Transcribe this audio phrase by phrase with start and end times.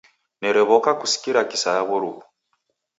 [0.41, 2.21] Nerew'oka kusikira kisaya w'oruw'u.